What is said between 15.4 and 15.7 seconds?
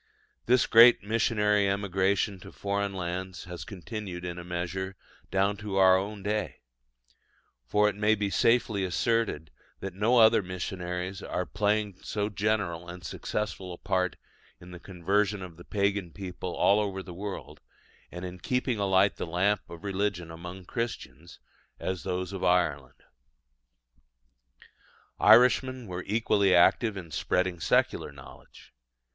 of the